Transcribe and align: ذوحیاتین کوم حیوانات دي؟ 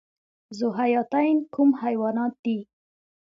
ذوحیاتین 0.59 1.35
کوم 1.53 1.69
حیوانات 1.83 2.33
دي؟ 2.43 2.57